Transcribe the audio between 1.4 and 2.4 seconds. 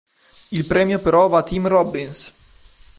Tim Robbins.